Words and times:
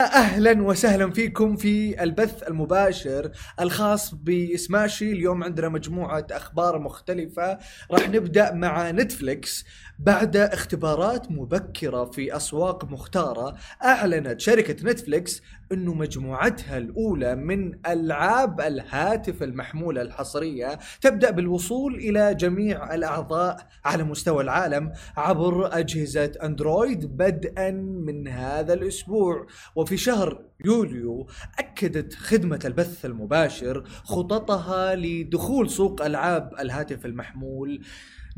أهلا 0.00 0.62
وسهلا 0.62 1.10
فيكم 1.10 1.56
في 1.56 2.02
البث 2.02 2.42
المباشر 2.48 3.30
الخاص 3.60 4.14
بسماشي. 4.14 5.12
اليوم 5.12 5.44
عندنا 5.44 5.68
مجموعة 5.68 6.26
أخبار 6.30 6.78
مختلفة. 6.78 7.58
راح 7.90 8.08
نبدأ 8.08 8.52
مع 8.54 8.90
نتفليكس. 8.90 9.64
بعد 9.98 10.36
اختبارات 10.36 11.30
مبكرة 11.30 12.04
في 12.04 12.36
أسواق 12.36 12.84
مختارة 12.84 13.56
أعلنت 13.84 14.40
شركة 14.40 14.90
نتفليكس 14.90 15.42
إنه 15.72 15.94
مجموعتها 15.94 16.78
الأولى 16.78 17.36
من 17.36 17.86
ألعاب 17.86 18.60
الهاتف 18.60 19.42
المحمولة 19.42 20.02
الحصرية 20.02 20.78
تبدأ 21.00 21.30
بالوصول 21.30 21.94
إلى 21.94 22.34
جميع 22.34 22.94
الأعضاء 22.94 23.66
على 23.84 24.04
مستوى 24.04 24.42
العالم 24.42 24.92
عبر 25.16 25.78
أجهزة 25.78 26.32
أندرويد 26.42 27.16
بدءا 27.16 27.70
من 28.06 28.28
هذا 28.28 28.74
الأسبوع. 28.74 29.46
وفي 29.74 29.96
شهر 29.96 30.42
يوليو 30.64 31.26
أكدت 31.58 32.14
خدمة 32.14 32.60
البث 32.64 33.04
المباشر 33.04 33.84
خططها 34.04 34.94
لدخول 34.94 35.70
سوق 35.70 36.02
ألعاب 36.02 36.54
الهاتف 36.60 37.06
المحمول. 37.06 37.82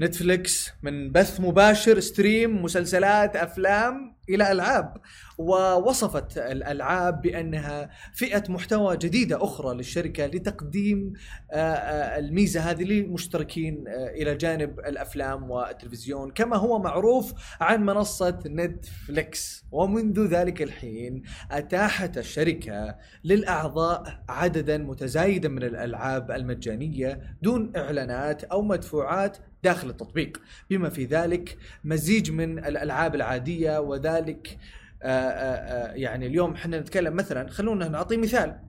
نتفليكس 0.01 0.73
من 0.83 1.13
بث 1.13 1.41
مباشر 1.41 2.01
stream 2.01 2.63
مسلسلات 2.63 3.37
أفلام 3.37 4.17
إلى 4.29 4.53
ألعاب. 4.53 4.97
ووصفت 5.43 6.39
الألعاب 6.39 7.23
بأنها 7.23 7.91
فئة 8.13 8.43
محتوى 8.49 8.97
جديدة 8.97 9.45
أخرى 9.45 9.77
للشركة 9.77 10.27
لتقديم 10.27 11.13
آه، 11.51 11.57
آه، 11.57 12.19
الميزة 12.19 12.61
هذه 12.61 12.83
للمشتركين 12.83 13.85
آه، 13.89 14.09
إلى 14.09 14.35
جانب 14.35 14.81
الأفلام 14.81 15.51
والتلفزيون. 15.51 16.31
كما 16.31 16.57
هو 16.57 16.79
معروف 16.79 17.33
عن 17.61 17.87
منصة 17.87 18.39
نتفليكس. 18.47 19.65
ومنذ 19.73 20.27
ذلك 20.27 20.63
الحين 20.63 21.23
أتاحت 21.51 22.19
الشركة 22.19 22.97
للأعضاء 23.25 24.23
عددا 24.29 24.79
متزايدا 24.79 25.49
من 25.49 25.63
الألعاب 25.63 26.31
المجانية 26.31 27.37
دون 27.43 27.73
إعلانات 27.77 28.45
أو 28.45 28.63
مدفوعات 28.63 29.37
داخل 29.65 29.91
التطبيق. 29.91 30.41
بما 30.71 30.89
في 30.89 31.05
ذلك 31.05 31.59
مزيج 31.85 32.31
من 32.31 32.59
الألعاب 32.59 33.15
العادية 33.15 33.81
وذلك 33.81 34.59
آه، 35.03 35.09
آه، 35.09 35.91
آه، 35.91 35.93
يعني 35.95 36.27
اليوم 36.27 36.55
إحنا 36.55 36.81
نتكلم 36.81 37.17
مثلا 37.17 37.51
خلونا 37.51 37.89
نعطي 37.89 38.17
مثال. 38.17 38.61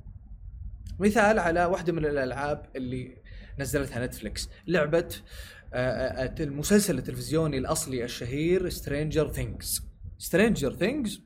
مثال 0.99 1.39
على 1.39 1.65
واحدة 1.65 1.93
من 1.93 2.05
الألعاب 2.05 2.65
اللي 2.75 3.17
نزلتها 3.59 4.05
نتفلكس 4.05 4.49
لعبة 4.67 5.15
المسلسل 6.39 6.97
التلفزيوني 6.97 7.57
الأصلي 7.57 8.03
الشهير 8.03 8.69
Stranger 8.69 9.31
Things 9.31 9.81
Stranger 10.17 10.73
Things 10.73 11.21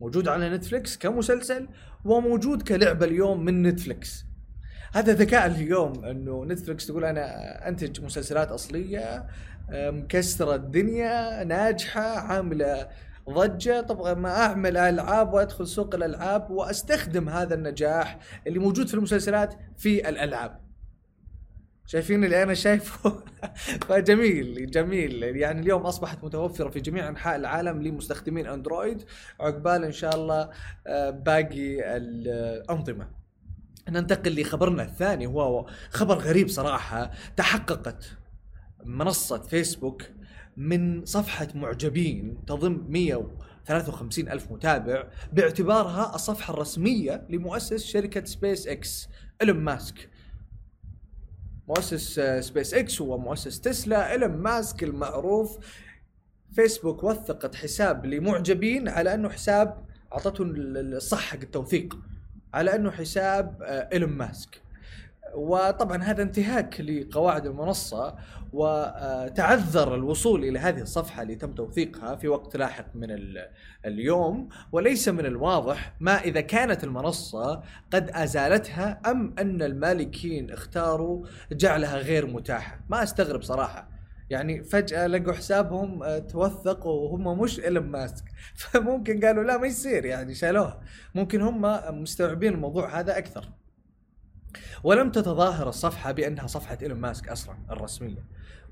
موجود 0.00 0.28
على 0.28 0.50
نتفلكس 0.50 0.96
كمسلسل 0.96 1.68
وموجود 2.04 2.62
كلعبة 2.62 3.06
اليوم 3.06 3.44
من 3.44 3.62
نتفلكس 3.62 4.24
هذا 4.94 5.12
ذكاء 5.12 5.46
اليوم 5.46 6.04
إنه 6.04 6.44
نتفلكس 6.44 6.86
تقول 6.86 7.04
أنا 7.04 7.68
أنتج 7.68 8.00
مسلسلات 8.00 8.48
أصلية 8.48 9.26
مكسرة 9.70 10.54
الدنيا 10.54 11.44
ناجحة 11.44 12.00
عاملة 12.00 12.88
ضجة 13.30 13.80
طب 13.80 14.18
ما 14.18 14.28
أعمل 14.28 14.76
ألعاب 14.76 15.32
وأدخل 15.32 15.66
سوق 15.66 15.94
الألعاب 15.94 16.50
وأستخدم 16.50 17.28
هذا 17.28 17.54
النجاح 17.54 18.18
اللي 18.46 18.58
موجود 18.58 18.88
في 18.88 18.94
المسلسلات 18.94 19.54
في 19.78 20.08
الألعاب. 20.08 20.60
شايفين 21.86 22.24
اللي 22.24 22.42
أنا 22.42 22.54
شايفه؟ 22.54 23.22
فجميل 23.88 24.70
جميل. 24.70 25.22
يعني 25.22 25.60
اليوم 25.60 25.82
أصبحت 25.82 26.24
متوفرة 26.24 26.68
في 26.68 26.80
جميع 26.80 27.08
أنحاء 27.08 27.36
العالم 27.36 27.82
لمستخدمين 27.82 28.46
أندرويد. 28.46 29.02
عقبال 29.40 29.84
إن 29.84 29.92
شاء 29.92 30.14
الله 30.14 30.50
آه، 30.86 31.10
باقي 31.10 31.96
الأنظمة. 31.96 33.08
ننتقل 33.88 34.40
لخبرنا 34.40 34.82
الثاني 34.82 35.26
هو 35.26 35.66
خبر 35.90 36.18
غريب 36.18 36.48
صراحة. 36.48 37.10
تحققت 37.36 38.04
منصة 38.84 39.38
فيسبوك 39.38 40.02
من 40.56 41.04
صفحة 41.04 41.48
معجبين 41.54 42.44
تضم 42.46 42.84
153 42.88 44.28
ألف 44.28 44.52
متابع 44.52 45.04
باعتبارها 45.32 46.14
الصفحة 46.14 46.54
الرسمية 46.54 47.26
لمؤسس 47.30 47.84
شركة 47.84 48.24
سبيس 48.24 48.66
إكس 48.66 49.08
إلون 49.42 49.56
ماسك. 49.56 50.10
مؤسس 51.68 52.20
سبيس 52.40 52.74
إكس 52.74 53.00
هو 53.00 53.18
مؤسس 53.18 53.60
تسلا 53.60 54.14
إلون 54.14 54.30
ماسك 54.30 54.84
المعروف. 54.84 55.58
فيسبوك 56.52 57.04
وثقت 57.04 57.54
حساب 57.54 58.06
لمعجبين 58.06 58.88
على 58.88 59.14
أنه 59.14 59.28
حساب 59.28 59.84
أعطته 60.12 60.44
الصح 60.46 61.20
حق 61.20 61.40
التوثيق 61.40 61.98
على 62.54 62.74
أنه 62.74 62.90
حساب 62.90 63.62
إلون 63.92 64.10
ماسك. 64.10 64.60
وطبعا 65.34 66.02
هذا 66.02 66.22
انتهاك 66.22 66.80
لقواعد 66.80 67.46
المنصة 67.46 68.14
وتعذر 68.52 69.94
الوصول 69.94 70.44
إلى 70.44 70.58
هذه 70.58 70.80
الصفحة 70.80 71.22
اللي 71.22 71.34
تم 71.34 71.52
توثيقها 71.52 72.16
في 72.16 72.28
وقت 72.28 72.56
لاحق 72.56 72.86
من 72.94 73.18
اليوم 73.84 74.48
وليس 74.72 75.08
من 75.08 75.26
الواضح 75.26 75.94
ما 76.00 76.20
إذا 76.20 76.40
كانت 76.40 76.84
المنصة 76.84 77.62
قد 77.92 78.10
أزالتها 78.10 79.00
أم 79.06 79.34
أن 79.38 79.62
المالكين 79.62 80.50
اختاروا 80.50 81.26
جعلها 81.52 81.96
غير 81.96 82.26
متاحة. 82.26 82.80
ما 82.88 83.02
أستغرب 83.02 83.42
صراحة. 83.42 83.88
يعني 84.30 84.64
فجأة 84.64 85.06
لقوا 85.06 85.32
حسابهم 85.32 86.02
آه، 86.02 86.18
توثق 86.18 86.86
وهم 86.86 87.40
مش 87.40 87.60
إيلون 87.60 87.86
ماسك. 87.86 88.24
فممكن 88.60 89.20
قالوا 89.20 89.44
لا 89.44 89.58
ما 89.58 89.66
يصير 89.66 90.04
يعني 90.04 90.34
شالوها. 90.34 90.80
ممكن 91.14 91.40
هم 91.40 91.62
مستوعبين 92.02 92.52
الموضوع 92.52 93.00
هذا 93.00 93.18
أكثر. 93.18 93.44
ولم 94.82 95.10
تتظاهر 95.10 95.68
الصفحة 95.68 96.12
بأنها 96.12 96.46
صفحة 96.46 96.78
إيلون 96.82 97.00
ماسك 97.00 97.28
أصلا 97.28 97.56
الرسمية. 97.70 98.24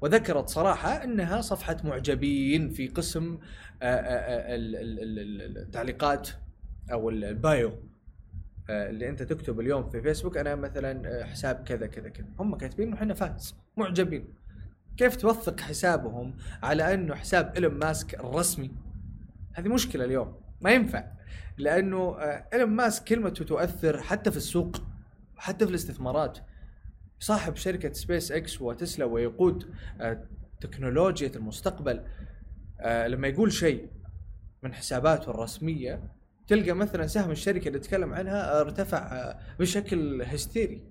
وذكرت 0.03 0.49
صراحة 0.49 1.05
أنها 1.05 1.41
صفحة 1.41 1.77
معجبين 1.85 2.71
في 2.71 2.89
قسم 2.89 3.39
آه، 3.83 3.87
آه، 3.87 4.55
آه، 4.55 4.57
التعليقات 5.63 6.29
أو 6.93 7.11
ال 7.11 7.26
bio 7.26 7.73
اللي 8.71 9.09
أنت 9.09 9.23
تكتب 9.23 9.61
اليوم 9.61 9.91
في 9.91 10.03
فيسبوك 10.03 10.37
أنا 10.37 10.55
مثلا 10.55 11.25
حساب 11.27 11.65
كذا 11.65 11.87
كذا 11.87 12.09
كذا. 12.09 12.27
هم 12.39 12.57
كاتبين 12.57 12.93
إحنا 12.93 13.15
fans 13.15 13.55
معجبين. 13.77 14.35
كيف 14.97 15.17
توثق 15.17 15.61
حسابهم 15.61 16.37
على 16.63 16.95
إنه 16.95 17.15
حساب 17.15 17.53
إيلون 17.55 17.75
ماسك 17.75 18.15
الرسمي؟ 18.15 18.71
هذه 19.53 19.69
مشكلة 19.69 20.05
اليوم 20.05 20.35
ما 20.61 20.71
ينفع. 20.71 21.05
لأنه 21.59 22.17
إيلون 22.53 22.71
ماسك 22.71 23.05
كلمته 23.05 23.45
تؤثر 23.45 24.03
حتى 24.03 24.31
في 24.31 24.37
السوق. 24.37 24.77
حتى 25.43 25.65
في 25.65 25.71
الاستثمارات 25.71 26.39
صاحب 27.19 27.57
شركة 27.57 27.93
سبيس 27.93 28.33
إكس 28.33 28.63
وتسلا 28.63 29.05
ويقود 29.05 29.75
آه، 30.01 30.27
تكنولوجيا 30.61 31.31
المستقبل 31.37 32.05
آه، 32.81 33.07
لما 33.07 33.29
يقول 33.29 33.53
شيء 33.53 33.91
من 34.63 34.75
حساباته 34.75 35.31
الرسمية 35.31 36.03
تلقى 36.47 36.73
مثلا 36.73 37.07
سهم 37.07 37.31
الشركة 37.31 37.69
اللي 37.69 37.79
تكلم 37.79 38.15
عنها 38.15 38.61
ارتفع 38.61 38.99
آه، 38.99 39.39
بشكل 39.59 40.23
هستيري. 40.23 40.83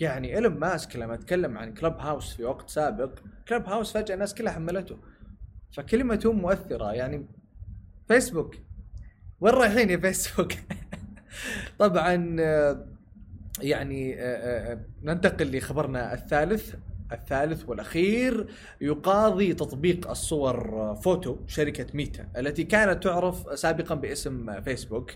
يعني 0.00 0.36
إيلون 0.36 0.58
ماسك 0.58 0.96
لما 0.96 1.16
تكلم 1.16 1.58
عن 1.58 1.74
كلب 1.74 1.96
هاوس 1.96 2.34
في 2.34 2.44
وقت 2.44 2.70
سابق 2.70 3.18
كلب 3.48 3.66
هاوس 3.66 3.92
فجأة 3.92 4.14
الناس 4.14 4.34
كلها 4.34 4.52
حملته. 4.52 4.98
فكلمته 5.76 6.32
مؤثرة. 6.32 6.92
يعني 6.92 7.26
فيسبوك 8.08 8.56
وين 9.40 9.54
رايحين 9.54 9.90
يا 9.90 9.96
فيسبوك 9.96 10.52
طبعا 11.78 12.36
يعني 13.62 14.14
آه، 14.14 14.20
آه، 14.20 14.72
آه، 14.72 14.80
ننتقل 15.02 15.56
لخبرنا 15.56 16.14
الثالث 16.14 16.74
الثالث 17.12 17.68
والأخير 17.68 18.46
يقاضي 18.80 19.54
تطبيق 19.54 20.10
الصور 20.10 20.94
فوتو 21.02 21.36
شركة 21.46 21.86
ميتا 21.94 22.28
التي 22.36 22.64
كانت 22.64 23.04
تعرف 23.04 23.58
سابقا 23.58 23.94
باسم 23.94 24.60
فيسبوك 24.60 25.10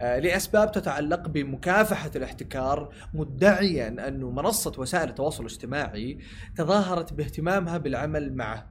لأسباب 0.00 0.72
تتعلق 0.72 1.28
بمكافحة 1.28 2.10
الاحتكار 2.16 2.94
مدعيا 3.14 3.88
أن 3.88 4.20
منصة 4.20 4.72
وسائل 4.78 5.08
التواصل 5.08 5.46
الاجتماعي 5.46 6.18
تظاهرت 6.56 7.12
باهتمامها 7.12 7.78
بالعمل 7.78 8.36
معه. 8.36 8.70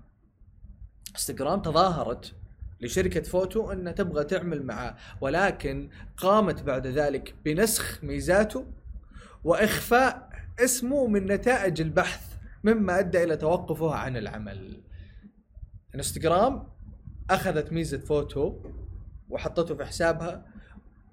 انستغرام 1.15 1.61
تظاهرت 1.61 2.33
لشركة 2.81 3.21
فوتو 3.21 3.71
انها 3.71 3.91
تبغى 3.91 4.23
تعمل 4.23 4.63
معه 4.63 4.97
ولكن 5.21 5.89
قامت 6.17 6.63
بعد 6.63 6.87
ذلك 6.87 7.35
بنسخ 7.45 8.03
ميزاته 8.03 8.65
وإخفاء 9.43 10.29
اسمه 10.59 11.07
من 11.07 11.25
نتائج 11.25 11.81
البحث 11.81 12.35
مما 12.63 12.99
أدى 12.99 13.23
إلى 13.23 13.37
توقفه 13.37 13.95
عن 13.95 14.17
العمل. 14.17 14.81
انستغرام 15.95 16.67
أخذت 17.29 17.71
ميزة 17.73 17.97
Phhhoto 17.97 18.55
وحطته 19.29 19.75
في 19.75 19.85
حسابها 19.85 20.45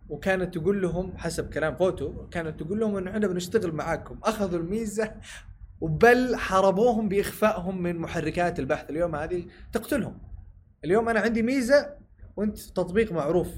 وكانت 0.08 0.58
تقول 0.58 0.82
لهم 0.82 1.16
حسب 1.16 1.50
كلام 1.50 1.76
Phhhoto 1.76 2.28
كانت 2.28 2.60
تقول 2.62 2.80
لهم 2.80 2.96
إنه 2.96 3.10
إحنا 3.10 3.26
بنشتغل 3.26 3.72
معاكم. 3.72 4.18
أخذوا 4.24 4.58
الميزة 4.58 5.14
وبل 5.80 6.36
حاربوهم 6.36 7.08
بإخفائهم 7.08 7.82
من 7.82 7.96
محركات 7.98 8.58
البحث. 8.58 8.90
اليوم 8.90 9.16
هذه 9.16 9.46
تقتلهم. 9.72 10.18
اليوم 10.84 11.08
أنا 11.08 11.20
عندي 11.20 11.42
ميزة 11.42 11.94
وأنت 12.36 12.58
تطبيق 12.58 13.12
معروف. 13.12 13.48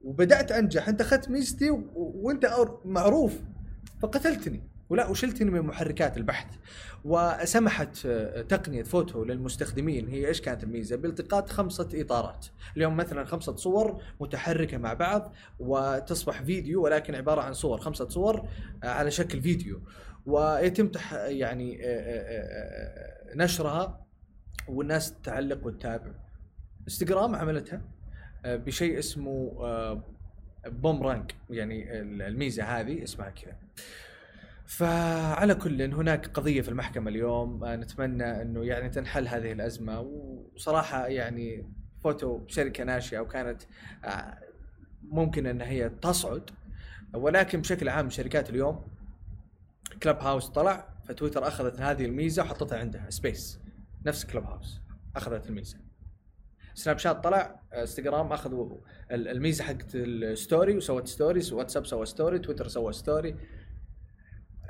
وبدأت 0.00 0.52
أنجح. 0.52 0.88
أنت 0.88 1.00
أخذت 1.00 1.30
ميزتي 1.30 1.70
و... 1.70 1.84
وأنت 1.94 2.68
معروف. 2.84 3.40
فقتلتني. 4.02 4.62
ولا 4.90 5.08
وشلتني 5.08 5.50
من 5.50 5.60
محركات 5.60 6.16
البحث. 6.16 6.46
وسمحت 7.04 8.06
آه، 8.06 8.42
تقنية 8.42 8.82
فوتو 8.82 9.24
للمستخدمين. 9.24 10.08
هي 10.08 10.28
إيش 10.28 10.40
كانت 10.40 10.64
الميزة؟ 10.64 10.96
بالتقاط 10.96 11.50
خمسة 11.50 11.88
إطارات، 11.94 12.46
اليوم 12.76 12.96
مثلا 12.96 13.24
خمسة 13.24 13.56
صور 13.56 14.02
متحركة 14.20 14.78
مع 14.78 14.92
بعض 14.92 15.34
وتصبح 15.58 16.42
فيديو 16.42 16.84
ولكن 16.84 17.14
عبارة 17.14 17.40
عن 17.40 17.52
صور. 17.52 17.80
خمسة 17.80 18.08
صور 18.08 18.48
آه، 18.84 18.86
على 18.86 19.10
شكل 19.10 19.42
فيديو. 19.42 19.80
ويتم 20.26 20.88
تح 20.88 21.12
يعني 21.12 21.78
آه، 21.84 23.34
نشرها 23.34 24.06
والناس 24.68 25.14
تعلق 25.22 25.66
وتتابع. 25.66 26.12
انستغرام 26.82 27.34
عملتها 27.34 27.82
بشيء 28.44 28.98
اسمه 28.98 29.52
بومرانج 30.68 31.30
يعني 31.50 32.00
الميزة 32.00 32.64
هذه 32.64 33.02
اسمها 33.02 33.30
كذا. 33.30 33.56
فعلى 34.66 35.54
كل 35.54 35.82
هناك 35.82 36.26
قضية 36.26 36.60
في 36.60 36.68
المحكمة 36.68 37.10
اليوم 37.10 37.64
آه، 37.64 37.76
نتمنى 37.76 38.42
إنه 38.42 38.64
يعني 38.64 38.88
تنحل 38.88 39.28
هذه 39.28 39.52
الأزمة. 39.52 40.00
وصراحة 40.00 41.06
يعني 41.06 41.72
Phhhoto 42.04 42.40
شركة 42.46 42.84
ناشئة 42.84 43.18
وكانت 43.18 43.62
آه، 44.04 44.38
ممكن 45.02 45.46
إن 45.46 45.60
هي 45.60 45.88
تصعد. 45.88 46.50
ولكن 47.14 47.60
بشكل 47.60 47.88
عام 47.88 48.10
شركات 48.10 48.50
اليوم 48.50 48.84
Clubhouse 50.02 50.48
طلع 50.48 50.88
فتويتر 51.08 51.48
أخذت 51.48 51.80
هذه 51.80 52.04
الميزة 52.04 52.42
وحطتها 52.42 52.78
عندها 52.78 53.10
Space 53.10 53.60
نفس 54.06 54.24
Clubhouse 54.24 54.80
أخذت 55.16 55.46
الميزة. 55.46 55.85
سناب 56.76 56.98
شات 56.98 57.24
طلع 57.24 57.60
انستغرام 57.74 58.32
أخذوا 58.32 58.76
ال- 59.10 59.28
الميزة 59.28 59.64
حقت 59.64 59.94
ال 59.94 60.08
story 60.08 60.76
وسوت 60.76 61.08
stories 61.08 61.52
واتساب 61.52 61.86
سوى 61.86 62.06
story 62.06 62.38
تويتر 62.38 62.68
سوى 62.68 62.92
story. 62.92 63.36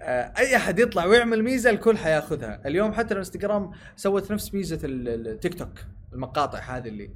آه، 0.00 0.32
أي 0.38 0.56
أحد 0.56 0.78
يطلع 0.78 1.04
ويعمل 1.04 1.42
ميزة 1.42 1.70
الكل 1.70 1.98
حياخذها. 1.98 2.62
اليوم 2.66 2.92
حتى 2.92 3.14
الانستغرام 3.14 3.70
سوت 3.96 4.32
نفس 4.32 4.54
ميزة 4.54 4.80
ال- 4.84 5.08
ال- 5.08 5.28
التيك 5.28 5.54
توك 5.54 5.78
المقاطع 6.12 6.58
هذه 6.58 6.88
اللي. 6.88 7.10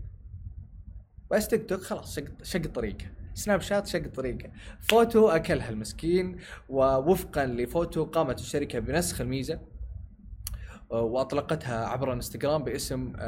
بس 1.31 1.49
تيك 1.49 1.69
توك 1.69 1.81
خلاص 1.81 2.19
شق 2.43 2.67
طريقه. 2.67 3.07
سناب 3.35 3.61
شات 3.61 3.87
شق 3.87 4.09
طريقه. 4.09 4.51
Phhhoto 4.81 5.29
أكلها 5.29 5.71
المسكين 5.71 6.39
ووفقا 6.69 7.47
ل 7.47 7.54
Phhhoto 7.54 8.05
قامت 8.05 8.39
الشركة 8.41 8.79
بنسخ 8.79 9.21
الميزة. 9.21 9.55
آه، 9.55 9.70
وأطلقتها 10.91 11.87
عبر 11.87 12.13
انستغرام 12.13 12.65
باسم 12.65 13.13
آه، 13.19 13.23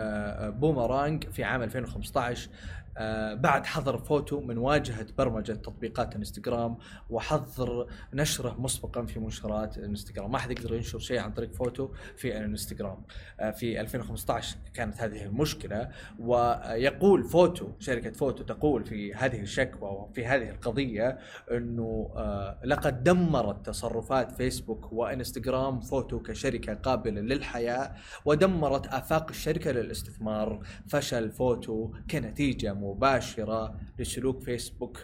آه، 0.47 0.51
بومرانج 0.51 1.25
في 1.31 1.45
عام 1.45 1.63
2015 1.63 2.51
آه، 2.92 2.92
بعد 3.35 3.67
حظر 3.67 3.99
Phhhoto 3.99 4.41
من 4.41 4.59
واجهة 4.59 5.07
برمجة 5.19 5.53
تطبيقات 5.53 6.17
انستغرام 6.17 6.77
وحظر 7.11 7.87
نشره 8.15 8.57
مسبقا 8.61 9.07
في 9.07 9.21
منشورات 9.21 9.79
انستغرام. 9.79 10.33
ما 10.33 10.39
حد 10.39 10.51
يقدر 10.51 10.75
ينشر 10.75 10.99
شيء 10.99 11.19
عن 11.19 11.33
طريق 11.33 11.53
Phhhoto 11.53 11.89
في 12.17 12.37
الانستغرام 12.37 13.03
آه، 13.41 13.51
في 13.51 13.81
2015 13.81 14.57
كانت 14.75 15.01
هذه 15.01 15.25
المشكلة. 15.25 15.89
ويقول 16.19 17.25
Phhhoto 17.25 17.69
شركة 17.79 18.11
Phhhoto 18.11 18.45
تقول 18.45 18.85
في 18.85 19.15
هذه 19.15 19.41
الشكوى 19.41 19.91
وفي 19.91 20.27
هذه 20.27 20.51
القضية 20.51 21.19
إنه 21.51 22.11
آه، 22.17 22.59
لقد 22.65 23.05
دمرت 23.05 23.67
تصرفات 23.67 24.33
فيسبوك 24.33 24.93
وانستغرام 24.93 25.81
Phhhoto 25.81 26.21
كشركة 26.21 26.75
قابلة 26.75 27.21
للحياة 27.21 27.95
ودمرت 28.25 28.87
آفاق 28.87 29.29
الشركة 29.29 29.71
للاستثمار. 29.71 30.61
فشل 30.89 31.31
فوتو 31.31 31.93
كنتيجة 32.11 32.73
مباشرة 32.83 33.75
لسلوك 33.99 34.43
فيسبوك 34.43 34.99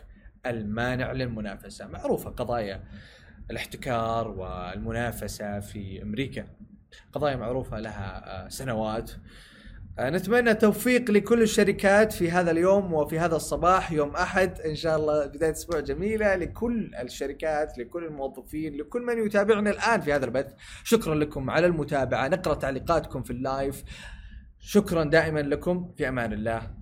المانع 0.47 1.13
للمنافسة. 1.13 1.87
معروفة 1.87 2.31
قضايا 2.31 2.85
الاحتكار 3.51 4.29
والمنافسة 4.29 5.61
في 5.61 6.03
أمريكا. 6.03 6.47
قضايا 7.13 7.37
معروفة 7.37 7.81
لها 7.81 8.45
آه، 8.45 8.49
سنوات. 8.49 9.11
آه، 9.99 10.11
نتمنى 10.11 10.51
التوفيق 10.51 11.11
لكل 11.11 11.43
الشركات 11.43 12.13
في 12.13 12.31
هذا 12.31 12.51
اليوم 12.51 12.93
وفي 12.93 13.19
هذا 13.19 13.37
الصباح. 13.37 13.93
يوم 13.93 14.17
أحد 14.17 14.61
إن 14.61 14.75
شاء 14.75 14.97
الله 14.97 15.27
بداية 15.27 15.51
أسبوع 15.51 15.81
جميلة 15.81 16.37
لكل 16.37 16.95
الشركات 16.95 17.79
لكل 17.79 18.05
الموظفين 18.05 18.77
لكل 18.77 19.03
من 19.03 19.27
يتابعنا 19.27 19.71
الآن 19.71 20.01
في 20.01 20.13
هذا 20.13 20.25
البث. 20.25 20.55
شكرا 20.85 21.15
لكم 21.15 21.51
على 21.51 21.67
المتابعة. 21.67 22.29
نقرأ 22.29 22.55
تعليقاتكم 22.55 23.23
في 23.23 23.31
اللايف. 23.31 23.85
شكرا 24.61 25.05
دائما 25.05 25.41
لكم. 25.41 25.93
في 25.97 26.09
أمان 26.09 26.33
الله. 26.33 26.78